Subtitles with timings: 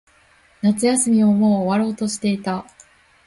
[0.63, 2.65] 夏休みももう終わろうとしていた。